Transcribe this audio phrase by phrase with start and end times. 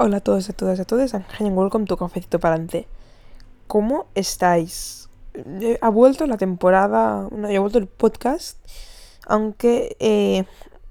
[0.00, 1.26] Hola a todos, a todas, a todos, and
[1.58, 2.86] welcome to Cafecito Palante.
[3.66, 5.08] ¿Cómo estáis?
[5.34, 8.58] Eh, ha vuelto la temporada, no, ha vuelto el podcast,
[9.26, 10.44] aunque eh,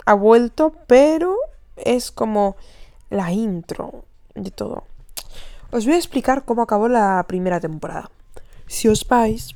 [0.06, 1.38] ha vuelto, pero
[1.78, 2.58] es como
[3.10, 4.04] la intro
[4.36, 4.84] de todo.
[5.72, 8.12] Os voy a explicar cómo acabó la primera temporada.
[8.66, 9.56] Si os vais,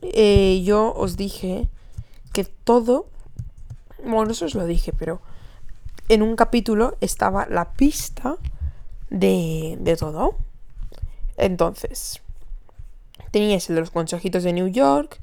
[0.00, 1.68] eh, yo os dije
[2.32, 3.08] que todo,
[4.02, 5.20] bueno, eso os lo dije, pero
[6.08, 8.36] en un capítulo estaba la pista
[9.10, 10.36] de, de todo.
[11.36, 12.22] Entonces,
[13.30, 15.18] teníais el de los consejitos de New York,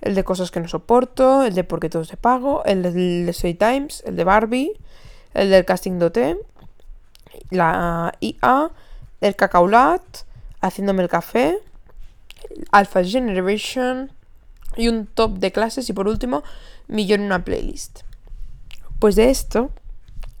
[0.00, 3.32] el de cosas que no soporto, el de por qué todo se pago, el de
[3.32, 4.72] Soy Times, el de Barbie,
[5.34, 6.38] el del casting dote,
[7.50, 8.70] la IA,
[9.20, 10.02] el cacaulat,
[10.60, 11.58] haciéndome el café,
[12.72, 14.10] Alpha Generation
[14.76, 16.42] y un top de clases y por último,
[16.88, 18.00] millón en una playlist.
[18.98, 19.70] Pues de esto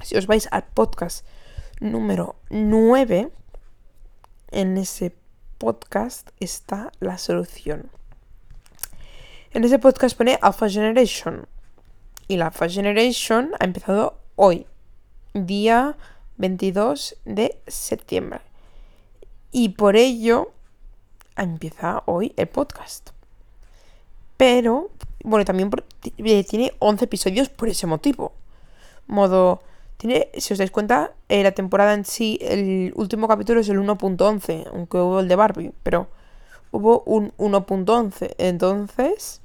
[0.02, 1.24] si os vais al podcast
[1.80, 3.30] número 9,
[4.50, 5.14] en ese
[5.58, 7.90] podcast está la solución.
[9.52, 11.46] En ese podcast pone Alpha Generation.
[12.28, 14.66] Y la Alpha Generation ha empezado hoy,
[15.34, 15.96] día
[16.36, 18.40] 22 de septiembre.
[19.52, 20.52] Y por ello
[21.36, 23.10] empieza hoy el podcast.
[24.36, 24.90] Pero,
[25.24, 25.70] bueno, también
[26.18, 28.32] eh, tiene 11 episodios por ese motivo.
[29.06, 29.62] Modo,
[30.00, 33.78] tiene, si os dais cuenta, eh, la temporada en sí, el último capítulo es el
[33.78, 36.08] 1.11, aunque hubo el de Barbie, pero
[36.70, 38.34] hubo un 1.11.
[38.38, 39.42] Entonces,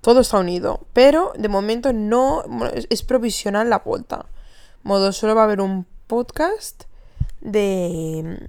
[0.00, 0.86] todo está unido.
[0.92, 2.44] Pero de momento no
[2.88, 4.26] es, provisional la vuelta.
[4.84, 6.84] Modo, solo va a haber un podcast
[7.40, 8.48] de,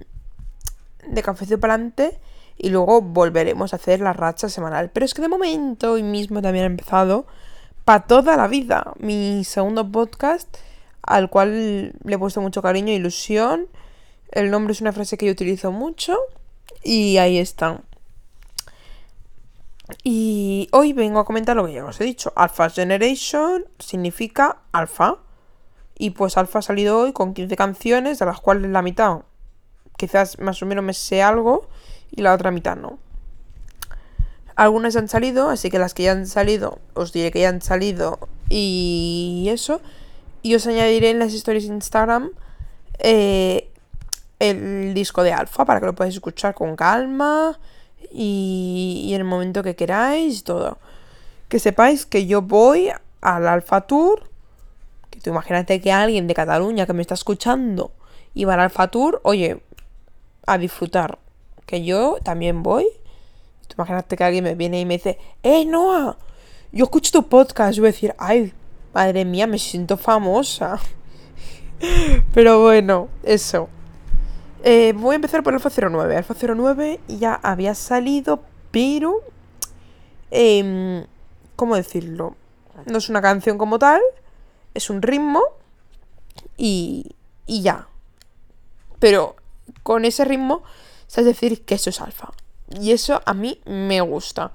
[1.08, 2.20] de Cafecito para adelante
[2.56, 4.90] y luego volveremos a hacer la racha semanal.
[4.92, 7.26] Pero es que de momento, hoy mismo también ha empezado
[7.84, 8.92] para toda la vida.
[8.98, 10.56] Mi segundo podcast,
[11.02, 13.68] al cual le he puesto mucho cariño e ilusión.
[14.30, 16.16] El nombre es una frase que yo utilizo mucho.
[16.82, 17.80] Y ahí está.
[20.02, 22.32] Y hoy vengo a comentar lo que ya os he dicho.
[22.36, 25.18] Alpha Generation significa alfa.
[25.96, 29.20] Y pues alfa ha salido hoy con 15 canciones, de las cuales la mitad
[29.96, 31.68] quizás más o menos me sé algo
[32.10, 32.98] y la otra mitad no.
[34.56, 37.60] Algunas han salido, así que las que ya han salido, os diré que ya han
[37.60, 39.80] salido y eso.
[40.42, 42.30] Y os añadiré en las historias de Instagram
[42.98, 43.68] eh,
[44.38, 47.58] el disco de Alfa para que lo podáis escuchar con calma
[48.12, 50.78] y, en el momento que queráis todo.
[51.48, 52.90] Que sepáis que yo voy
[53.22, 54.30] al Alfa Tour.
[55.10, 57.92] Que tú imagínate que alguien de Cataluña que me está escuchando
[58.34, 59.62] y va al Alfa Tour, oye,
[60.46, 61.18] a disfrutar.
[61.66, 62.86] Que yo también voy
[63.76, 66.16] imagínate que alguien me viene y me dice, ¡Eh, Noah!
[66.72, 67.74] Yo escucho tu podcast.
[67.74, 68.52] Yo voy a decir, ¡ay,
[68.92, 70.80] madre mía, me siento famosa!
[72.34, 73.68] Pero bueno, eso.
[74.62, 76.16] Eh, voy a empezar por Alfa 09.
[76.16, 79.20] Alfa 09 ya había salido, pero...
[80.30, 81.06] Eh,
[81.54, 82.34] ¿Cómo decirlo?
[82.86, 84.00] No es una canción como tal,
[84.72, 85.42] es un ritmo
[86.56, 87.14] y,
[87.46, 87.88] y ya.
[88.98, 89.36] Pero
[89.82, 90.62] con ese ritmo,
[91.06, 92.32] sabes decir que eso es alfa.
[92.68, 94.52] Y eso a mí me gusta.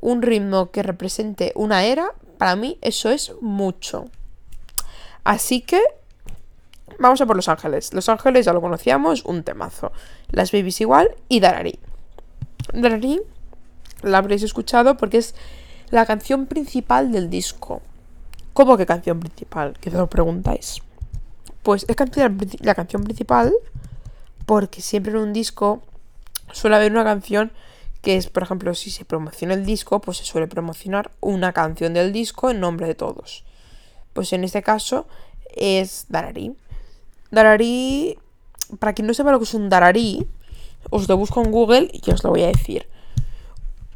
[0.00, 4.06] Un ritmo que represente una era, para mí eso es mucho.
[5.24, 5.80] Así que
[6.98, 7.92] vamos a por Los Ángeles.
[7.92, 9.92] Los Ángeles ya lo conocíamos, un temazo.
[10.30, 11.78] Las Babies igual y Darari.
[12.72, 13.20] Darari
[14.02, 15.34] la habréis escuchado porque es
[15.90, 17.82] la canción principal del disco.
[18.52, 19.74] ¿Cómo que canción principal?
[19.80, 20.82] Que os preguntáis.
[21.62, 21.96] Pues es
[22.60, 23.52] la canción principal
[24.46, 25.82] porque siempre en un disco
[26.52, 27.52] suele haber una canción
[28.02, 31.94] que es, por ejemplo, si se promociona el disco, pues se suele promocionar una canción
[31.94, 33.44] del disco en nombre de todos.
[34.12, 35.06] Pues en este caso
[35.54, 36.54] es Darari.
[37.30, 38.18] Darari,
[38.78, 40.26] para quien no sepa lo que es un Darari,
[40.90, 42.88] os lo busco en Google y os lo voy a decir.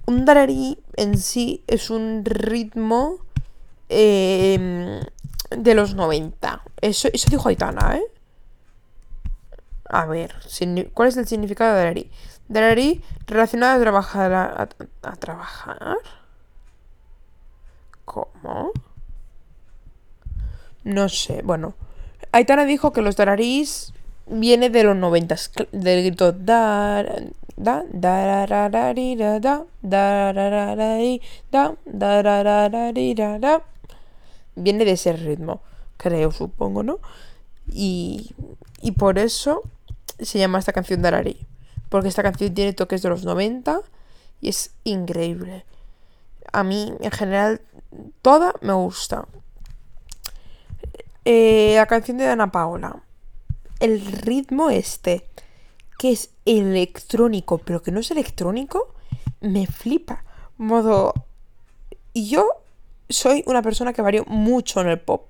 [0.06, 3.18] Un Darari en sí es un ritmo
[3.88, 5.00] em,
[5.50, 6.62] de los 90.
[6.80, 8.02] Eso, eso dijo Aitana, ¿eh?
[9.84, 10.34] A ver,
[10.94, 12.10] ¿cuál es el significado de Darari?
[12.52, 14.32] Darari relacionado a trabajar.
[15.02, 15.96] A, trabajar.
[18.04, 18.72] ¿Cómo?
[20.84, 21.74] No sé, bueno.
[22.32, 23.94] Aitana dijo que los dararís
[24.26, 25.50] viene de los noventas.
[25.72, 26.32] Del grito.
[26.32, 27.02] Da,
[27.56, 28.92] da, da, da,
[34.54, 35.62] Viene de ese ritmo,
[35.96, 36.98] creo, supongo, ¿no?
[37.72, 38.34] Y,
[38.82, 39.62] y por eso
[40.18, 41.46] se llama esta canción Darari
[41.92, 43.82] porque esta canción tiene toques de los 90
[44.40, 45.66] y es increíble.
[46.50, 47.60] A mí, en general,
[48.22, 49.28] toda me gusta.
[51.26, 53.02] Eh, la canción de Ana Paola.
[53.78, 55.28] el ritmo este,
[55.98, 58.94] que es electrónico, pero que no es electrónico,
[59.42, 60.24] me flipa.
[60.56, 61.12] Modo...
[62.14, 62.48] Y yo
[63.10, 65.26] soy una persona que varío mucho en el pop.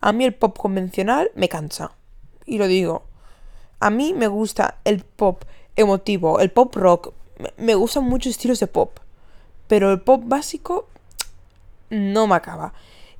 [0.00, 1.92] A mí el pop convencional me cansa.
[2.46, 3.04] Y lo digo.
[3.80, 5.44] A mí me gusta el pop
[5.76, 7.12] emotivo, el pop rock.
[7.58, 8.98] Me gustan muchos estilos de pop.
[9.68, 10.88] Pero el pop básico
[11.90, 12.72] no me acaba.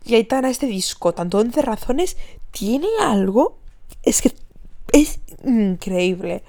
[0.04, 2.16] Y está este disco, tanto 11 razones,
[2.52, 3.56] tiene algo.
[4.02, 4.32] Es que
[4.92, 6.42] es increíble.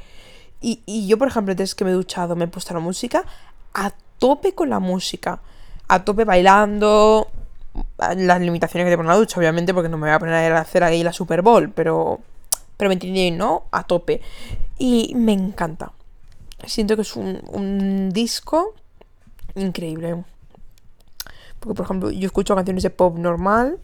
[0.61, 3.23] Y, yo, por ejemplo, desde que me he duchado, me he puesto la música
[3.73, 5.39] a tope con la música.
[5.87, 7.27] A tope bailando.
[7.97, 10.59] Las limitaciones que te pone la ducha, obviamente, porque no me voy a poner a
[10.59, 12.19] hacer ahí la Super Bowl, pero.
[12.75, 13.63] Pero me entiendes, ¿no?
[13.71, 14.21] A tope.
[14.77, 15.91] Y me encanta.
[16.65, 18.73] Siento que es un, un disco
[19.55, 20.23] increíble.
[21.59, 23.79] Porque, por ejemplo, yo escucho canciones de pop normal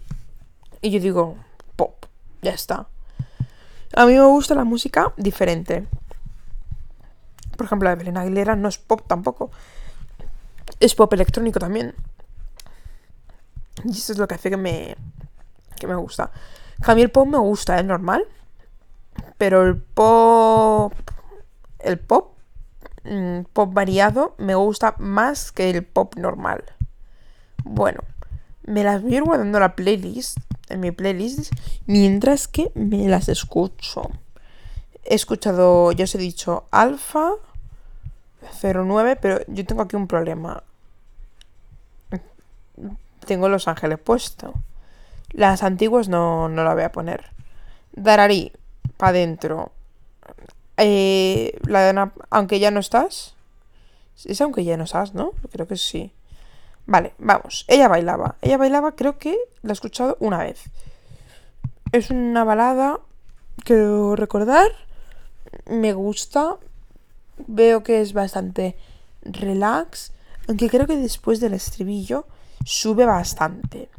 [0.81, 1.37] y yo digo,
[1.75, 2.05] pop,
[2.41, 2.87] ya está.
[3.95, 5.87] A mí me gusta la música diferente.
[7.55, 9.51] Por ejemplo, la de Belén Aguilera no es pop tampoco.
[10.79, 11.93] Es pop electrónico también.
[13.83, 14.95] Y eso es lo que hace que me,
[15.79, 16.31] que me gusta.
[16.85, 18.25] A mí el pop me gusta, es normal.
[19.37, 20.93] Pero el pop...
[21.79, 22.32] El pop...
[23.05, 26.63] Mm, pop variado me gusta más que el pop normal.
[27.63, 28.01] Bueno,
[28.63, 30.37] me las voy a ir guardando la playlist,
[30.69, 31.53] en mi playlist,
[31.85, 34.09] mientras que me las escucho.
[35.03, 37.31] He escuchado, ya os he dicho, Alfa
[38.61, 40.63] 09, pero yo tengo aquí un problema.
[43.25, 44.53] Tengo Los Ángeles puesto.
[45.31, 47.31] Las antiguas no, no la voy a poner.
[47.93, 48.53] Darari,
[48.97, 49.71] para adentro.
[50.77, 53.35] Eh, la de Aunque ya no estás.
[54.25, 55.31] Es aunque ya no estás, ¿no?
[55.51, 56.11] Creo que sí.
[56.85, 57.65] Vale, vamos.
[57.67, 58.35] Ella bailaba.
[58.41, 60.63] Ella bailaba, creo que la he escuchado una vez.
[61.91, 62.99] Es una balada,
[63.63, 64.67] quiero recordar.
[65.65, 66.57] Me gusta.
[67.47, 68.75] Veo que es bastante
[69.21, 70.11] relax.
[70.47, 72.25] Aunque creo que después del estribillo
[72.65, 73.89] sube bastante.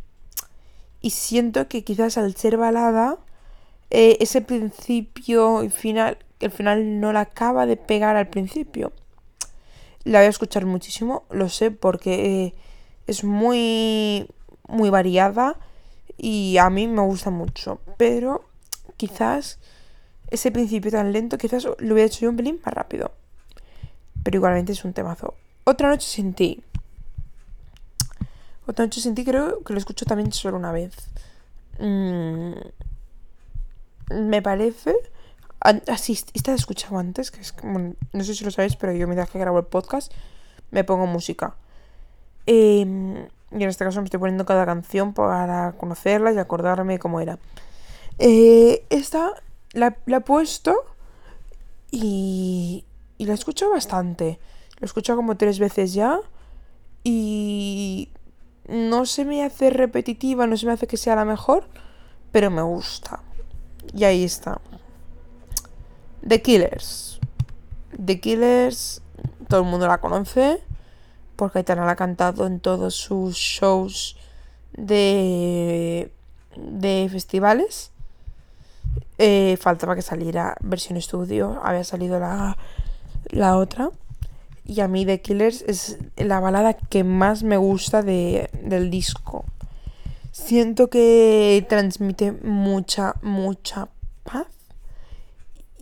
[1.00, 3.18] Y siento que quizás al ser balada,
[3.90, 8.92] eh, ese principio y final, el final no la acaba de pegar al principio.
[10.04, 12.54] La voy a escuchar muchísimo, lo sé, porque eh,
[13.06, 14.28] es muy,
[14.68, 15.56] muy variada
[16.18, 17.80] y a mí me gusta mucho.
[17.96, 18.44] Pero
[18.96, 19.58] quizás
[20.30, 23.12] ese principio tan lento, quizás lo hubiera hecho yo un pelín más rápido.
[24.22, 25.34] Pero igualmente es un temazo.
[25.64, 26.62] Otra noche sin ti.
[28.66, 30.94] Otra noche sin ti creo que lo escucho también solo una vez.
[31.78, 32.52] Mm,
[34.10, 34.94] me parece...
[35.64, 39.30] Así, esta he escuchado antes, que es no sé si lo sabéis, pero yo mientras
[39.30, 40.12] que grabo el podcast
[40.70, 41.56] me pongo música.
[42.44, 43.16] Em,
[43.50, 47.38] y en este caso me estoy poniendo cada canción para conocerla y acordarme cómo era.
[48.18, 49.32] Eh, esta
[49.72, 50.76] la, he puesto
[51.90, 52.84] y,
[53.16, 54.38] y la escucho bastante.
[54.78, 56.20] La he escuchado como tres veces ya
[57.04, 58.10] y
[58.68, 61.66] no se me hace repetitiva, no se me hace que sea la mejor,
[62.32, 63.20] pero me gusta.
[63.94, 64.60] Y ahí está.
[66.26, 67.20] The Killers.
[68.04, 69.02] The Killers,
[69.48, 70.60] todo el mundo la conoce
[71.36, 74.16] porque Aitana la ha cantado en todos sus shows
[74.72, 76.10] de,
[76.56, 77.90] de festivales.
[79.18, 82.56] Eh, faltaba que saliera versión estudio, había salido la,
[83.30, 83.90] la otra.
[84.64, 89.44] Y a mí The Killers es la balada que más me gusta de, del disco.
[90.32, 93.88] Siento que transmite mucha, mucha.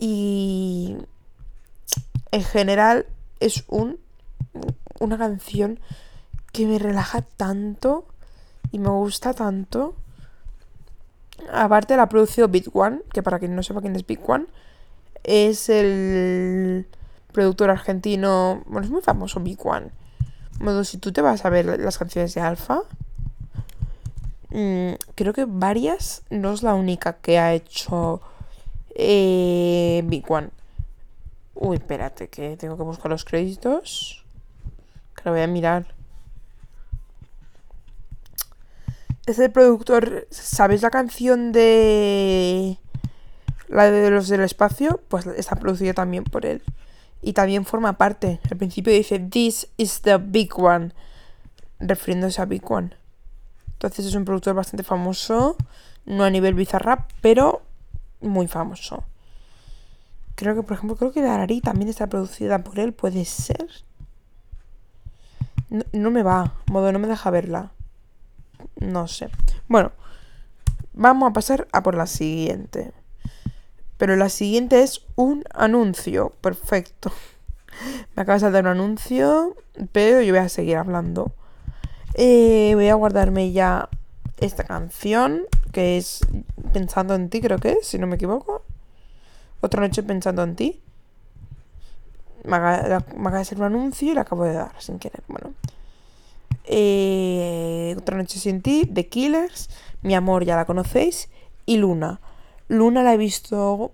[0.05, 0.97] Y
[2.31, 3.05] en general
[3.39, 3.99] es un
[4.99, 5.79] una canción
[6.51, 8.05] que me relaja tanto
[8.73, 9.95] y me gusta tanto.
[11.53, 14.47] Aparte la ha producido Big One, que para quien no sepa quién es Big One,
[15.23, 16.85] es el
[17.31, 19.91] productor argentino, bueno, es muy famoso Big One.
[20.59, 22.81] Modo, si tú te vas a ver las canciones de Alfa,
[24.49, 28.21] mm, creo que varias, no es la única que ha hecho
[28.95, 30.49] eh, Big One.
[31.55, 34.23] Uy, espérate, que tengo que buscar los créditos
[35.23, 35.87] lo voy a mirar.
[39.25, 40.27] Es el productor.
[40.29, 42.77] ¿Sabéis la canción de.
[43.69, 45.01] La de los del espacio?
[45.07, 46.61] Pues está producida también por él.
[47.21, 48.39] Y también forma parte.
[48.51, 50.91] Al principio dice: This is the big one.
[51.79, 52.91] Refiriéndose a Big One.
[53.73, 55.57] Entonces es un productor bastante famoso.
[56.05, 57.61] No a nivel bizarrap, pero
[58.23, 59.03] muy famoso.
[60.35, 62.93] Creo que, por ejemplo, creo que Darari también está producida por él.
[62.93, 63.69] Puede ser.
[65.91, 67.71] No, me va, modo no me deja verla.
[68.79, 69.29] No sé.
[69.67, 69.91] Bueno,
[70.93, 72.93] vamos a pasar a por la siguiente.
[73.97, 76.31] Pero la siguiente es un anuncio.
[76.41, 77.11] Perfecto.
[78.15, 79.55] Me acabas de dar un anuncio,
[79.91, 81.31] pero yo voy a seguir hablando.
[82.15, 83.89] Eh, voy a guardarme ya
[84.37, 86.21] esta canción, que es
[86.71, 88.63] Pensando en ti, creo que es, si no me equivoco.
[89.61, 90.81] Otra noche pensando en ti.
[92.43, 95.21] Me acaba, ser un anuncio y la acabo de dar sin querer.
[95.27, 95.53] Bueno.
[96.65, 99.69] Eh, otra noche sin ti, The Killers.
[100.01, 101.29] Mi amor, ya la conocéis.
[101.65, 102.19] Y Luna.
[102.69, 103.91] Luna la he visto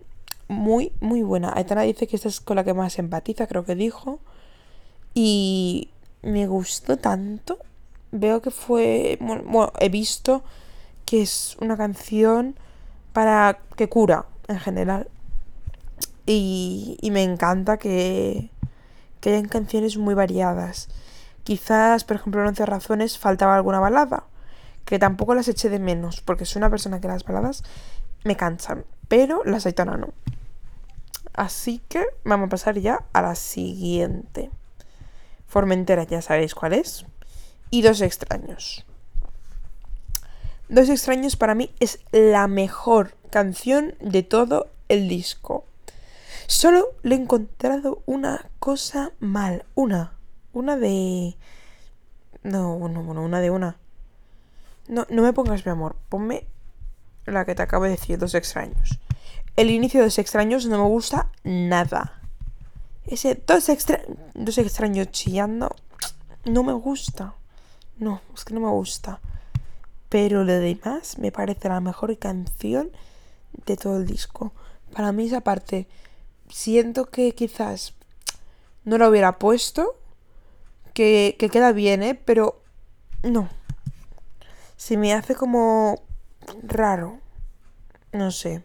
[0.47, 1.51] muy, muy buena.
[1.53, 4.19] Aitana dice que esta es con la que más empatiza, creo que dijo.
[5.13, 5.89] Y
[6.21, 7.57] me gustó tanto.
[8.11, 9.17] Veo que fue.
[9.19, 10.43] Bueno, he visto
[11.09, 12.55] que es una canción
[13.13, 15.09] para que cura en general.
[16.27, 18.51] Y, y me encanta que,
[19.19, 20.87] que hayan canciones muy variadas.
[21.43, 24.25] Quizás, por ejemplo, en 11 razones faltaba alguna balada,
[24.85, 27.63] que tampoco las eché de menos, porque soy una persona que las baladas
[28.23, 30.09] me cansan, pero las Aitana no.
[31.33, 34.51] Así que vamos a pasar ya a la siguiente.
[35.47, 37.07] Formentera, ya sabéis cuál es.
[37.71, 38.85] Y Dos extraños.
[40.69, 45.65] Dos extraños para mí es la mejor canción de todo el disco.
[46.45, 49.65] Solo le he encontrado una cosa mal.
[49.73, 50.13] Una.
[50.53, 51.35] Una de...
[52.43, 53.77] No, bueno, bueno, una de una.
[54.87, 55.95] No, no me pongas mi amor.
[56.07, 56.45] Ponme
[57.25, 58.99] la que te acabo de decir, Dos extraños.
[59.55, 62.21] El inicio de Dos extraños no me gusta nada.
[63.07, 64.01] Ese dos, extra...
[64.35, 65.75] dos extraños chillando
[66.45, 67.33] no me gusta.
[67.97, 69.19] No, es que no me gusta.
[70.09, 72.91] Pero lo demás me parece la mejor canción
[73.65, 74.53] de todo el disco.
[74.93, 75.87] Para mí esa parte
[76.49, 77.93] siento que quizás
[78.85, 79.95] no la hubiera puesto.
[80.93, 82.15] Que, que queda bien, ¿eh?
[82.15, 82.61] Pero
[83.23, 83.49] no.
[84.75, 86.01] Se me hace como
[86.63, 87.19] raro.
[88.11, 88.63] No sé.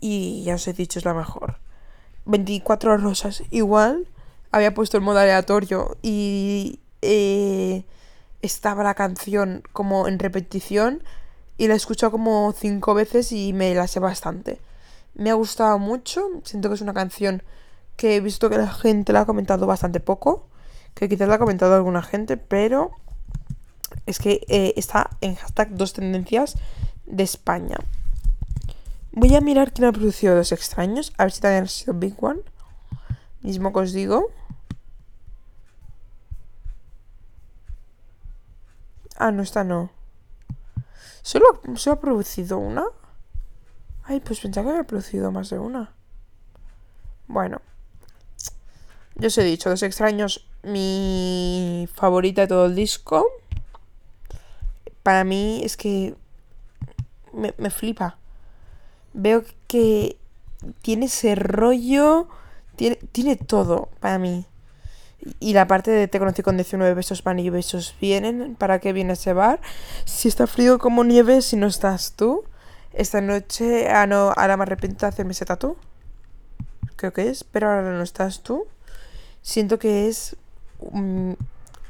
[0.00, 1.58] Y ya os he dicho, es la mejor.
[2.26, 3.42] 24 rosas.
[3.50, 4.06] Igual
[4.50, 7.84] había puesto el modo aleatorio y eh,
[8.42, 11.02] estaba la canción como en repetición
[11.56, 14.60] y la he escuchado como cinco veces y me la sé bastante.
[15.14, 17.42] Me ha gustado mucho, siento que es una canción
[17.96, 20.46] que he visto que la gente la ha comentado bastante poco,
[20.94, 22.92] que quizás la ha comentado alguna gente, pero
[24.06, 26.56] es que eh, está en hashtag dos tendencias
[27.06, 27.76] de España.
[29.12, 32.14] Voy a mirar quién ha producido Dos Extraños, a ver si también ha sido Big
[32.18, 32.40] One.
[33.42, 34.30] Mismo que os digo.
[39.16, 39.90] Ah, no, esta no.
[41.22, 42.84] ¿Solo, ¿Solo ha producido una?
[44.04, 45.92] Ay, pues pensaba que había producido más de una.
[47.28, 47.60] Bueno.
[49.14, 53.26] Yo os he dicho, Dos Extraños, mi favorita de todo el disco.
[55.02, 56.14] Para mí es que
[57.32, 58.18] me, me flipa.
[59.12, 60.16] Veo que
[60.80, 62.28] tiene ese rollo,
[62.76, 64.46] tiene, tiene todo para mí.
[65.38, 68.56] Y la parte de te conocí con 19 besos van y besos vienen.
[68.56, 69.60] ¿Para qué viene ese bar?
[70.04, 72.44] Si está frío como nieve, si no estás tú.
[72.92, 75.76] Esta noche, ah no, ahora me arrepiento de hacerme ese tatu.
[76.96, 78.66] Creo que es, pero ahora no estás tú.
[79.42, 80.36] Siento que es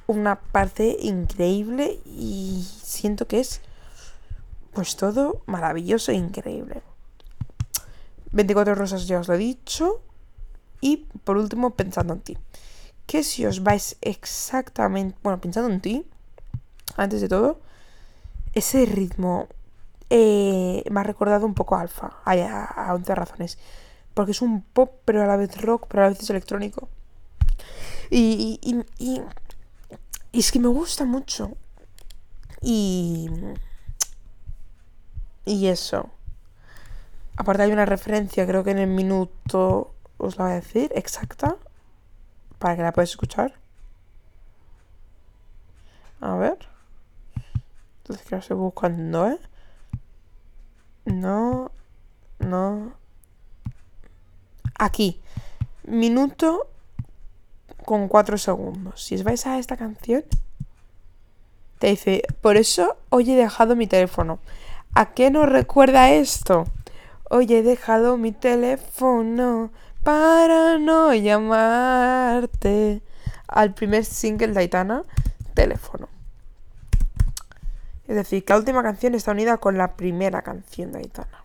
[0.06, 3.62] una parte increíble y siento que es
[4.74, 6.82] pues todo maravilloso e increíble.
[8.32, 10.02] 24 rosas ya os lo he dicho.
[10.82, 12.38] Y por último, pensando en ti
[13.12, 16.06] que si os vais exactamente, bueno, pensando en ti,
[16.96, 17.60] antes de todo,
[18.54, 19.48] ese ritmo
[20.08, 23.58] eh, me ha recordado un poco a Alfa, a, a 11 razones,
[24.14, 26.88] porque es un pop, pero a la vez rock, pero a la vez es electrónico.
[28.08, 28.58] Y,
[28.98, 29.20] y,
[30.32, 31.52] es que me gusta mucho.
[32.62, 33.28] Y...
[35.44, 36.08] Y eso.
[37.36, 41.58] Aparte hay una referencia, creo que en el minuto os la voy a decir, exacta
[42.62, 43.54] para que la puedas escuchar.
[46.20, 46.58] A ver.
[47.98, 49.40] Entonces que la estoy buscando, ¿eh?
[51.04, 51.72] No,
[52.38, 52.92] no.
[54.78, 55.20] Aquí.
[55.82, 56.68] Minuto
[57.84, 59.02] con cuatro segundos.
[59.02, 60.22] Si os vais a esta canción,
[61.80, 64.38] te dice, por eso hoy he dejado mi teléfono.
[64.94, 66.66] ¿A qué nos recuerda esto?
[67.28, 73.02] Hoy he dejado mi teléfono para no llamarte
[73.46, 75.04] al primer single de Aitana,
[75.54, 76.08] Teléfono.
[78.08, 81.44] Es decir, que la última canción está unida con la primera canción de Aitana.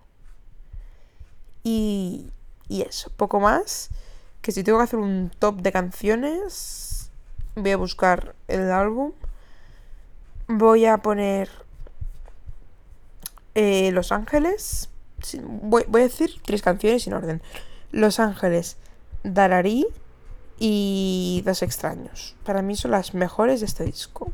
[1.64, 2.32] Y,
[2.68, 3.90] y eso, poco más.
[4.42, 7.12] Que si tengo que hacer un top de canciones,
[7.56, 9.12] voy a buscar el álbum.
[10.48, 11.50] Voy a poner
[13.54, 14.90] eh, Los Ángeles.
[15.44, 17.42] voy, voy a decir tres canciones sin orden.
[17.92, 18.78] Los Ángeles,
[19.24, 19.86] Darari
[20.60, 22.36] y Dos Extraños.
[22.44, 24.32] Para mí son las mejores de este disco.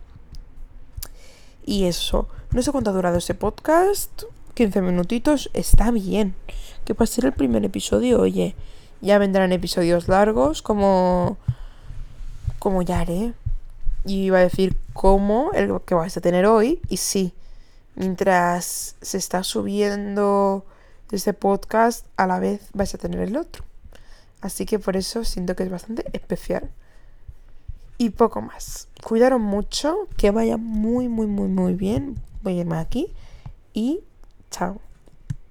[1.65, 4.24] Y eso, no sé cuánto ha durado este podcast.
[4.53, 6.36] 15 minutitos está bien.
[6.86, 8.55] Que para ser el primer episodio, oye,
[9.01, 11.38] ya vendrán episodios largos como
[12.60, 13.33] como ya haré.
[14.05, 16.81] Y iba a decir cómo el que vais a tener hoy.
[16.89, 17.33] Y sí,
[17.95, 20.65] mientras se está subiendo
[21.12, 23.63] este podcast, a la vez vais a tener el otro.
[24.41, 26.69] Así que por eso siento que es bastante especial.
[27.98, 28.88] Y poco más.
[29.03, 32.19] Cuidaron mucho, que vaya muy, muy, muy, muy bien.
[32.41, 33.13] Voy a irme aquí
[33.74, 34.01] y
[34.51, 34.81] chao.